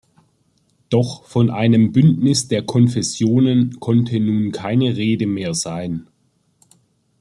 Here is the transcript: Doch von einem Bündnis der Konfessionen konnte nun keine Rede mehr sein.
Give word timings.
Doch 0.89 1.25
von 1.25 1.51
einem 1.51 1.91
Bündnis 1.91 2.47
der 2.47 2.63
Konfessionen 2.65 3.79
konnte 3.79 4.19
nun 4.19 4.51
keine 4.51 4.95
Rede 4.97 5.27
mehr 5.27 5.53
sein. 5.53 6.07